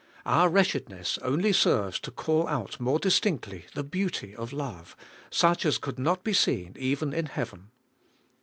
[0.25, 4.95] Our wretchedness only serves to call out more distinctly the beauty of love,
[5.29, 7.69] such as could not be seen even in Heaven.